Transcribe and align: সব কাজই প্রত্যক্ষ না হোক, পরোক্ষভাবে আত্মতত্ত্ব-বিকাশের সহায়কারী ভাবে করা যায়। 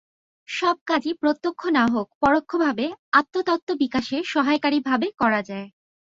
সব 0.49 0.77
কাজই 0.87 1.13
প্রত্যক্ষ 1.21 1.61
না 1.77 1.85
হোক, 1.93 2.07
পরোক্ষভাবে 2.21 2.85
আত্মতত্ত্ব-বিকাশের 3.19 4.23
সহায়কারী 4.33 4.79
ভাবে 4.89 5.07
করা 5.21 5.41
যায়। 5.49 5.67